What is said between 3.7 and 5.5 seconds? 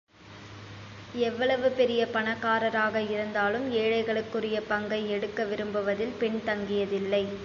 ஏழைகளுக்குரிய பங்கை எடுக்க